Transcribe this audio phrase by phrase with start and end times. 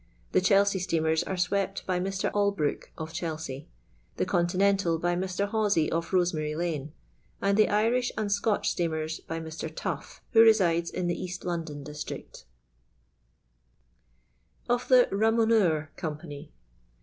[0.31, 2.31] The Chelsea steamers are swept by Mr.
[2.31, 3.67] Allbrook, of Chelsea;
[4.17, 5.47] the Continental, by Mr.
[5.47, 6.91] Hawsey, of Bosemary lane;
[7.39, 9.71] and the Irish and Scotch steamers, by Mr.
[9.71, 12.45] Tuff, who resides in the East London district
[14.67, 16.49] Of the "Ramoheub" Compasy.